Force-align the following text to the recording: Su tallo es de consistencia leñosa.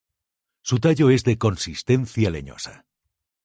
Su 0.63 0.79
tallo 0.79 1.11
es 1.11 1.23
de 1.25 1.37
consistencia 1.37 2.31
leñosa. 2.31 2.87